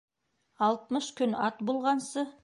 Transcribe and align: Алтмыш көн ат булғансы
Алтмыш 0.67 1.09
көн 1.19 1.35
ат 1.49 1.61
булғансы 1.71 2.25